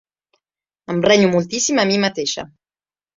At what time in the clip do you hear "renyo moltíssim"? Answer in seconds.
1.07-1.83